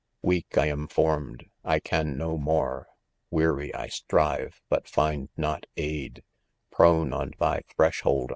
')Weak 0.23 0.57
I 0.57 0.65
am 0.65 0.87
formed, 0.87 1.45
I 1.63 1.79
can 1.79 2.17
no 2.17 2.35
mora,_ 2.35 2.85
Weary 3.29 3.71
I 3.75 3.85
strive 3.89 4.55
5 4.55 4.61
but 4.67 4.87
find 4.87 5.29
not 5.37 5.67
aid,— 5.77 6.23
Prone 6.71 7.13
"on 7.13 7.33
thy 7.37 7.61
threshold! 7.75 8.29